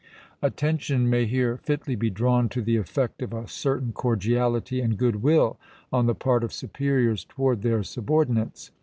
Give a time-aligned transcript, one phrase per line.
[0.41, 5.17] Attention may here fitly be drawn to the effect of a certain cordiality and good
[5.21, 5.59] will
[5.93, 8.71] on the part of superiors toward their subordinates.